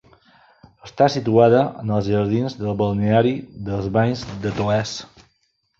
[0.87, 3.35] Està situada en els jardins del balneari
[3.69, 4.99] dels Banys de Toès.